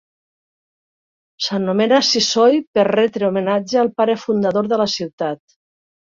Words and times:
S'anomena 1.47 1.99
Sysoy 2.07 2.57
per 2.77 2.85
retre 2.89 3.27
homenatge 3.27 3.77
al 3.81 3.91
pare 4.03 4.15
fundador 4.23 4.71
de 4.73 4.81
la 4.83 4.89
ciutat. 4.95 5.39